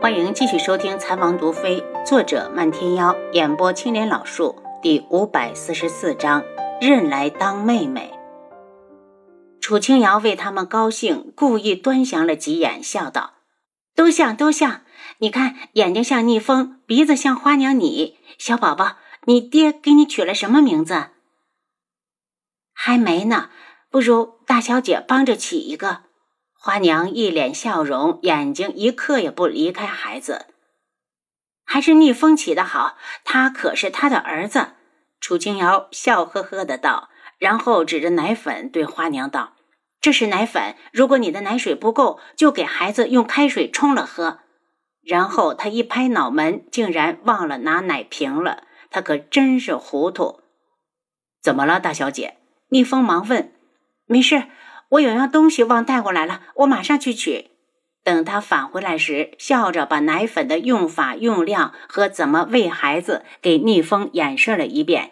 [0.00, 6.44] 欢迎继续收听《残王毒妃》，作者漫天妖，演播青莲老树，第五百四十四章：
[6.80, 8.14] 认来当妹妹。
[9.60, 13.38] 楚清瑶为他们高兴，故意端详了几眼，笑道
[13.96, 14.82] ：“都像，都像。
[15.18, 18.18] 你看，眼睛像逆风，鼻子像花娘你。
[18.38, 21.08] 小宝宝，你爹给你取了什么名字？
[22.72, 23.50] 还没呢，
[23.90, 26.02] 不如大小姐帮着起一个。”
[26.60, 30.46] 花娘一脸笑容，眼睛一刻也不离开孩子。
[31.64, 34.72] 还是逆风起的好，他可是他的儿子。
[35.20, 39.52] 楚清瑶笑呵呵的道，然后指着奶粉对花娘道。
[40.00, 44.40] 这是奶粉，如果你的奶水不够，就给孩子用开水冲了喝。
[45.02, 48.64] 然后他一拍脑门，竟然忘了拿奶瓶了。
[48.90, 50.40] 他可真是糊涂。
[51.40, 52.38] 怎么了，大小姐？
[52.70, 53.52] 逆风忙问。
[54.06, 54.44] 没事，
[54.90, 57.50] 我有样东西忘带过来了，我马上去取。
[58.04, 65.10] 等他返回来时，笑着把奶粉的用法、用量和怎么喂孩子给逆风演示了一遍，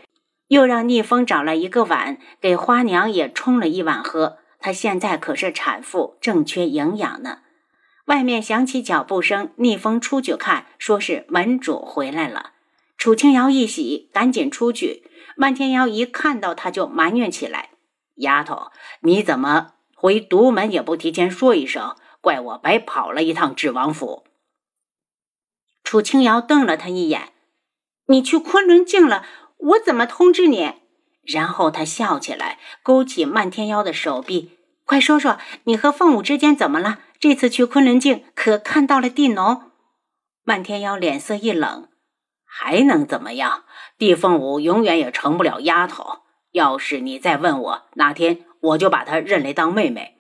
[0.49, 4.39] 又让逆风找了一个碗，给花娘也冲了一碗喝。
[4.59, 7.41] 她现在可是产妇，正缺营养呢。
[8.07, 12.53] 外面响起脚步声，逆风出去看，说是门主回来了。
[12.97, 15.03] 楚清瑶一喜，赶紧出去。
[15.37, 17.71] 漫天瑶一看到他，就埋怨起来
[18.17, 18.71] ：“丫头，
[19.03, 21.97] 你怎么回独门也不提前说一声？
[22.21, 24.25] 怪我白跑了一趟智王府。”
[25.83, 27.33] 楚清瑶瞪了他一眼
[28.07, 29.25] ：“你去昆仑镜了，
[29.57, 30.75] 我怎么通知你？”
[31.27, 34.59] 然后他笑起来，勾起漫天妖的手臂。
[34.85, 36.99] 快说说，你和凤舞之间怎么了？
[37.19, 39.73] 这次去昆仑镜可看到了地农？
[40.45, 41.89] 漫天妖脸色一冷，
[42.45, 43.65] 还能怎么样？
[43.99, 46.21] 地凤舞永远也成不了丫头。
[46.53, 50.19] 要是你再问我，哪天我就把她认来当妹妹。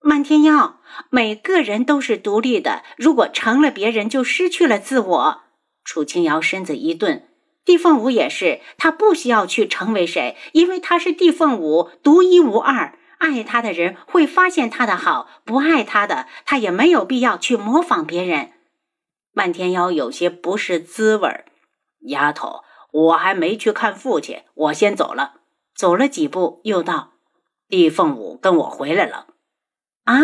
[0.00, 5.40] 漫天妖，每个人都是独立的，如果成了别人，就失去了自我。
[5.84, 7.28] 楚清瑶身子一顿，
[7.64, 12.98] 地凤舞也是，她不需要去成为谁，因为她是地凤舞，独一无二。
[13.18, 18.52] 爱他的人会发现他的好，不爱他的，他也没有必要去模仿别人。
[19.34, 21.44] 漫天妖有些不是滋味，
[22.06, 25.34] 丫头，我还没去看父亲，我先走了。
[25.74, 27.12] 走了几步，又道
[27.70, 29.28] ：“地凤舞跟我回来了。”
[30.04, 30.16] 啊！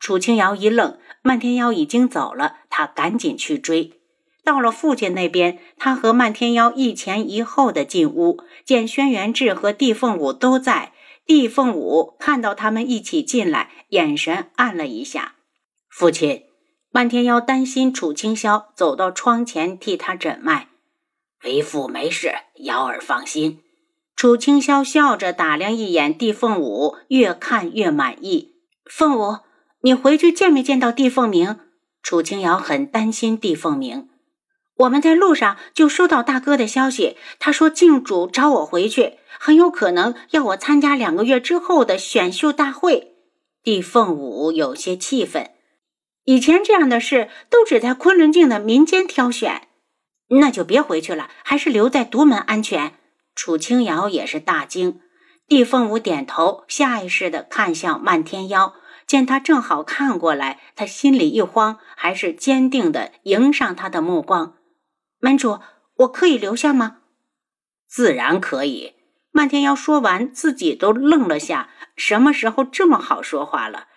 [0.00, 4.00] 楚清瑶一愣，漫天妖已经走了，他赶紧去追。
[4.42, 10.92] 到了父亲那边，他和漫天妖一前一后的进屋，见轩辕志和地凤舞都在。
[11.24, 15.36] 地凤舞看到他们一起进来，眼神暗了一下。
[15.88, 16.42] 父亲，
[16.90, 20.68] 漫天妖担心楚清霄，走到窗前替他诊脉。
[21.44, 23.63] 为父没事，瑶儿放心。
[24.24, 28.54] 楚清霄笑着打量一眼地凤舞，越看越满意。
[28.86, 29.40] 凤舞，
[29.82, 31.58] 你回去见没见到地凤鸣？
[32.02, 34.08] 楚清瑶很担心地凤鸣。
[34.76, 43.16] 我们在路上就收到大哥的消息，他说靖主找我回去，很有可能要我参加两个月之后的选秀大会。
[43.62, 45.50] 地凤舞有些气愤，
[46.24, 49.68] 以前这样的事都只在昆仑镜的民间挑选，
[50.40, 52.94] 那就别回去了，还是留在独门安全。
[53.34, 55.00] 楚清瑶也是大惊，
[55.46, 58.74] 地凤舞点头，下意识的看向漫天妖。
[59.06, 64.54] 见他正好看过来，他心里一慌，还是坚定的迎上他的目光。
[65.20, 65.60] 门主，
[65.96, 66.98] 我可以留下吗？
[67.86, 68.94] 自然可以。
[69.30, 71.68] 漫天妖说完，自己都愣了下。
[71.96, 73.88] 什么时候这么好说话了？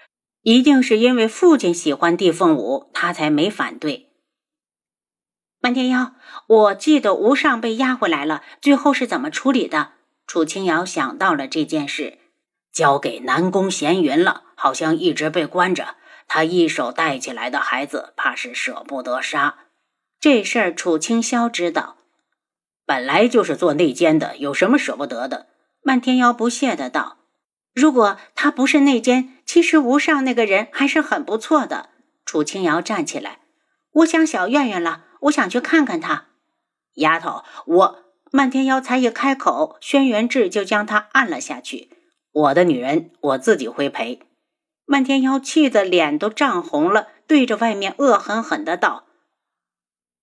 [0.41, 4.06] 一定是因为父亲喜欢地凤舞，他才没反对。
[5.59, 6.13] 漫天妖，
[6.47, 9.93] 我记得吴上被押回来了，最后是怎么处理的？
[10.27, 12.19] 楚清瑶想到了这件事，
[12.71, 15.95] 交给南宫闲云了，好像一直被关着。
[16.27, 19.55] 他一手带起来的孩子，怕是舍不得杀。
[20.19, 21.97] 这事儿楚清霄知道，
[22.85, 25.47] 本来就是做内奸的，有什么舍不得的？
[25.81, 27.17] 漫天妖不屑的道
[27.73, 31.89] ：“如果他不是内奸，其实吴上那个人还是很不错的。”
[32.25, 33.39] 楚清瑶站起来
[33.93, 36.25] ：“我想小院院了，我想去看看他。”
[36.95, 41.89] 丫头，我漫天妖才一开口，轩辕志就将他按了下去。
[42.31, 44.21] 我的女人，我自己会陪。
[44.85, 49.05] 漫天妖气得脸都涨红了，对着外面恶狠狠的道。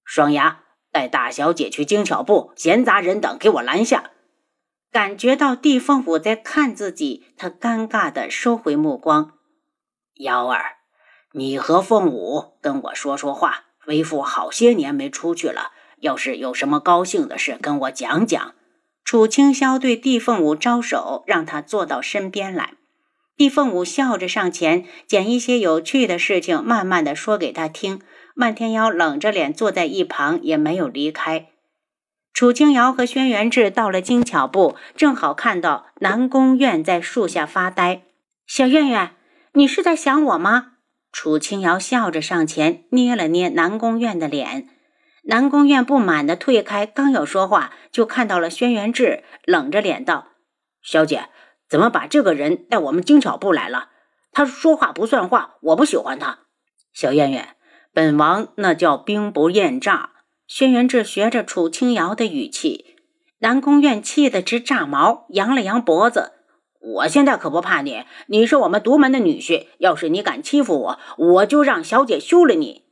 [0.05, 4.11] 双牙，带大小姐去精巧部，闲杂人等给我拦下。
[4.91, 9.33] 感觉到地凤舞在看自己，他尴尬的收回目光。
[10.15, 10.77] 幺儿，
[11.33, 13.65] 你和凤舞跟我说说话。
[13.87, 18.55] 为父好些年没出去了，要是有什么高兴的事，跟我讲讲。
[19.05, 22.75] 楚清霄对地凤舞招手，让他坐到身边来。
[23.37, 28.01] 地凤舞笑着上前，捡一些有趣的事情，慢慢的说给他听。
[28.35, 31.49] 漫天妖冷着脸坐在一旁，也没有离开。
[32.33, 38.03] 楚清瑶和轩辕志到了精巧部，正好看到南宫苑在树下发呆。
[38.47, 39.13] 小苑苑，
[39.53, 40.74] 你是在想我吗？
[41.15, 44.69] 楚清瑶笑着上前捏了捏南宫苑的脸。
[45.23, 50.33] 南宫苑不满地退开，刚要说话，就看到了轩辕志，冷着脸道
[50.83, 51.29] ：“小姐，
[51.69, 53.91] 怎么把这个人带我们精巧部来了？
[54.33, 56.41] 他说话不算话，我不喜欢他。”
[56.93, 57.51] 小苑苑，
[57.93, 60.11] 本王那叫兵不厌诈。
[60.49, 62.97] 轩辕志学着楚清瑶的语气，
[63.39, 66.33] 南宫苑气得直炸毛，扬了扬脖子
[66.85, 72.85] ：“我现在可不怕你，你是我们独门的女婿，要是你敢欺负我，我就让小姐休了你。”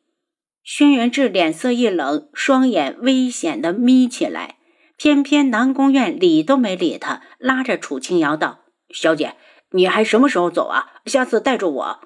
[0.64, 4.56] 轩辕志脸色一冷，双眼危险地眯起来。
[4.96, 8.60] 偏偏南宫苑理都没理他，拉着楚清瑶道
[8.94, 9.34] ：“小姐，
[9.72, 10.92] 你还什么时候走啊？
[11.06, 12.00] 下次带着我。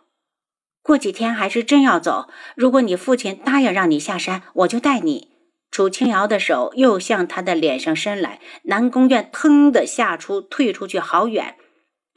[0.82, 2.28] 过几天还是真要走。
[2.54, 5.28] 如果你父亲答应让你下山，我就带你。”
[5.70, 11.56] 楚清瑶的手又向他的脸上伸来，南宫苑腾的吓出，退出去好远。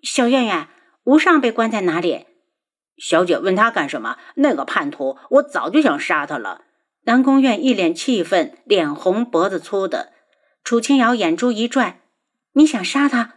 [0.01, 0.67] 小苑苑，
[1.03, 2.25] 无上被关在哪里？
[2.97, 4.17] 小姐问他干什么？
[4.35, 6.63] 那个叛徒，我早就想杀他了。
[7.05, 10.11] 南宫苑一脸气愤，脸红脖子粗的。
[10.63, 12.01] 楚清瑶眼珠一转
[12.53, 13.35] ：“你想杀他？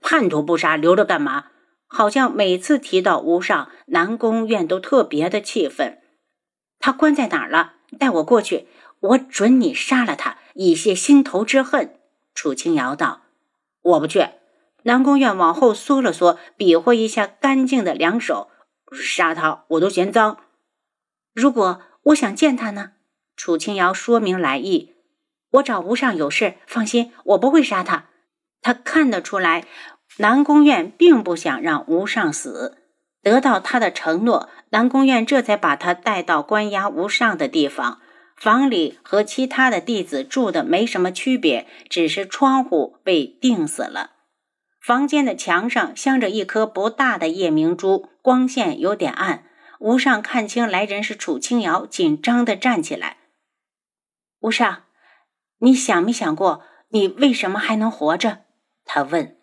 [0.00, 1.46] 叛徒不杀，留着干嘛？”
[1.86, 6.00] 好像每次提到无上，南宫苑都特别的气愤。
[6.80, 7.74] 他关在哪儿了？
[7.98, 8.66] 带我过去。
[9.00, 11.94] 我准你杀了他，以泄心头之恨。”
[12.34, 13.22] 楚清瑶道。
[13.82, 14.26] “我不去。”
[14.84, 18.48] 南宫苑往后缩了缩，比划一下干净的两手
[18.92, 20.38] ，“杀他我都嫌脏。
[21.34, 22.92] ”“如果我想见他呢？”
[23.36, 24.94] 楚清瑶说明来意
[25.52, 28.06] ，“我找无上有事，放心，我不会杀他。”
[28.62, 29.66] 他看得出来，
[30.18, 32.78] 南宫苑并不想让无上死。
[33.22, 38.00] 得到他的承诺，南宫苑这才把他带到关押无上的地方。
[38.36, 44.10] 房里和其他的弟子住的没什么区别，只是窗户被钉死了。
[44.84, 49.46] 房间的墙上镶着一颗不大的夜明珠，光线有点暗。
[49.78, 53.16] 吴尚看清来人是楚清瑶，紧张的站起来。
[54.40, 54.82] 吴尚，
[55.60, 58.44] 你想没想过，你为什么还能活着？
[58.84, 59.38] 他问。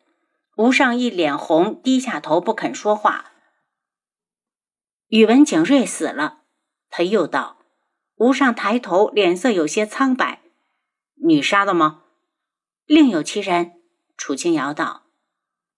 [0.58, 3.32] 吴尚一脸红，低下头不肯说话。
[5.08, 6.44] 宇文景睿死了，
[6.92, 7.58] 他又道。
[8.18, 10.44] 吴尚抬头，脸色有些苍白。
[11.26, 12.04] “你杀的吗
[12.86, 13.82] ？”“另有其人。”
[14.16, 15.01] 楚清瑶道。“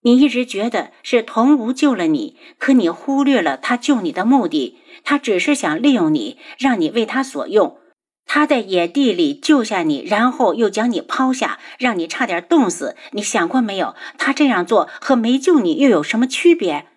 [0.03, 4.77] 你一直觉得是童无救了你，可你忽略了他救你的目的。
[5.03, 7.77] 他只是想利用你，让你为他所用。
[8.25, 12.95] 他在野地里救下你，然后又将你抛下，让你差点冻死。
[13.11, 13.95] 你想过没有？
[14.17, 16.87] 他这样做和没救你又有什么区别？”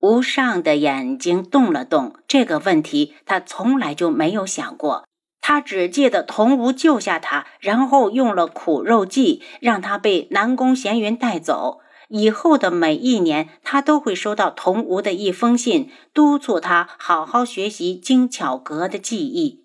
[0.00, 5.04] 无尚的眼睛动了动，这个问题他从来就没有想过。
[5.40, 11.80] 他只记得童无救下他，然后用了苦肉计，让他被南宫闲云带走。
[12.14, 19.64] 以后的每一年，他都会收到童无的一封信，督促他好好学习精巧阁的技艺。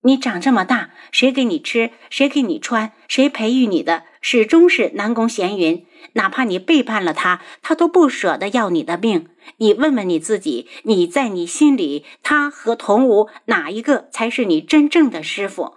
[0.00, 1.90] 你长这么大，谁给你吃？
[2.08, 2.92] 谁给你穿？
[3.08, 4.04] 谁培育你的？
[4.22, 5.84] 始终是南宫闲云。
[6.14, 9.28] 哪怕你背叛了他，他都不舍得要你的命。
[9.58, 15.74] 你问问你自己，你在你心里，他和童无哪一个才是你真正的师傅？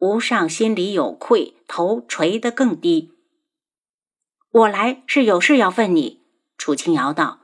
[0.00, 3.12] 吴尚心里有愧，头垂得更低。
[4.56, 6.22] 我来是有事要问你，
[6.56, 7.40] 楚清瑶道。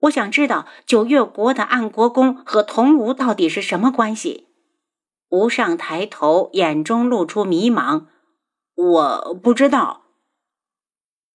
[0.00, 4.46] 我想知道九月国的暗国公和童无到底是什么关系。
[5.28, 8.06] 吴尚抬头，眼中露出迷茫。
[8.74, 10.04] 我不知道。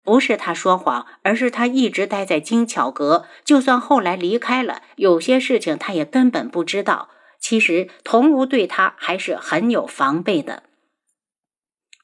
[0.03, 3.25] 不是他说谎，而是他一直待在精巧阁。
[3.45, 7.09] 就算后来离开了，有些事情他也根本不知道。
[7.39, 10.63] 其实童无对他还是很有防备的。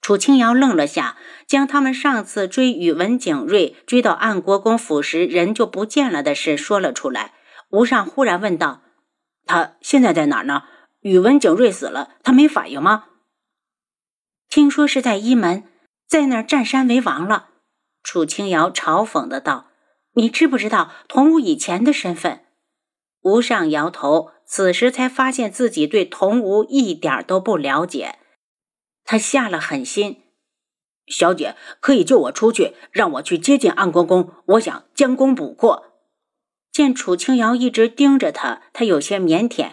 [0.08, 7.34] 楚清瑶愣了下，将他们上次追宇文景睿追到安国公府时人就不见了的事说了出来。
[7.72, 8.84] 吴尚忽然问道
[9.46, 10.64] ：“他现在在哪儿呢？
[11.02, 13.04] 宇文景睿死了，他没反应吗？”
[14.48, 15.66] 听说是在一门，
[16.08, 17.50] 在那儿占山为王了。
[18.02, 19.66] 楚清瑶嘲讽的道
[20.16, 22.46] ：“你知不知道童无以前的身份？”
[23.24, 28.20] 吴尚摇头，此时才发现自己对童无一点都不了解。
[29.08, 30.22] 他下了狠心
[31.08, 35.86] ：“小姐可以救我出去，让我去接近安国公，我想将功补过。”
[36.72, 39.72] 见楚清瑶一直盯着他，他有些腼腆：“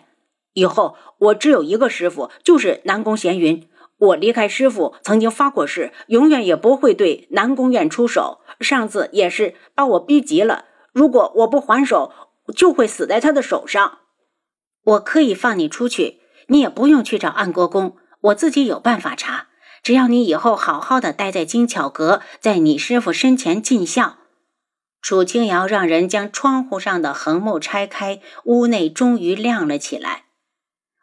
[0.55, 8.41] 以后我只有一个师傅，就是南宫闲云。”我离开师傅，曾经发过誓，永远也不会对南宫苑出手。
[8.61, 12.13] 上次也是把我逼急了，如果我不还手，
[12.55, 13.99] 就会死在他的手上。
[14.85, 19.49] 我可以放你出去，你也不用去找安国公，我自己有办法查。
[19.83, 24.17] 只要你以后好好的待在金巧阁，在你师傅身前尽孝。
[25.03, 30.25] 楚清瑶让人将窗户上的横木拆开，屋内终于亮了起来。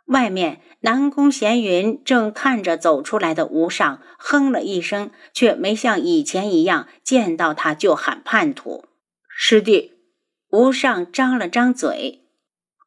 [0.05, 8.85] 外面，南宫闲云正看着走出来的吴尚，哼了一声，却没像以前一样见到他就喊叛徒。
[9.29, 9.93] 师弟，
[10.49, 12.23] 吴尚张了张嘴：“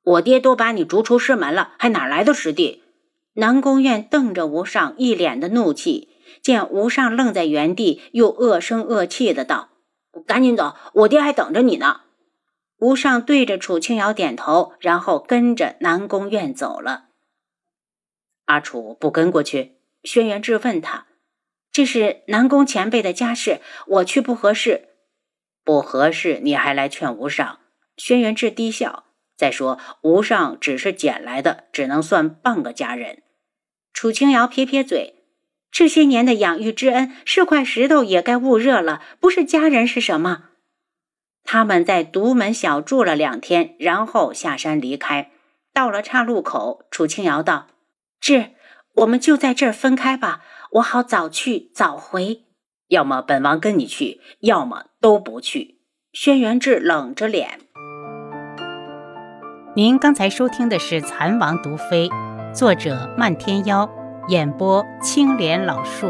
[0.03, 2.83] 我爹都把你逐出师门了，还哪来的师弟？”
[3.35, 6.09] 南宫院瞪着吴尚，一脸的怒气。
[6.43, 9.71] 见吴尚愣在原地，又恶声恶气的道。
[10.27, 12.03] 赶紧走，我爹还等着你呢。
[12.79, 17.07] 吴尚对着楚清瑶点头，然后跟着南宫院走了。
[18.47, 19.79] 阿楚不跟过去？
[20.03, 21.07] 轩辕志问他
[21.73, 24.89] ：“这是南宫前辈的家事，我去不合适。
[25.65, 27.59] 不合适，你还来劝吴尚？”
[27.97, 29.05] 轩辕志低笑
[29.37, 33.23] ：“再说吴尚只是捡来的，只能算半个家人。”
[33.95, 35.15] 楚清瑶撇撇嘴。
[35.71, 39.01] 这些年的养育之恩，是块石头也该捂热了。
[39.19, 40.51] 不是家人是什么？
[41.43, 45.31] 他们在独门小住了两天，然后下山离开。
[45.73, 47.69] 到了岔路口，楚清瑶道
[48.21, 48.51] ：“志，
[48.97, 52.45] 我们就在这儿分开吧，我好早去早回。
[52.89, 55.81] 要么本王跟你去，要么都不去。”
[56.15, 57.59] 轩辕志冷着脸。
[59.75, 62.09] 您刚才收听的是《蚕王毒妃》，
[62.55, 63.89] 作者漫天妖。
[64.29, 66.07] 演播：青莲老树。